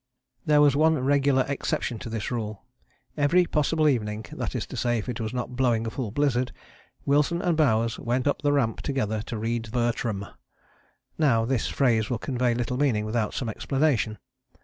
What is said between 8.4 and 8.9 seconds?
the Ramp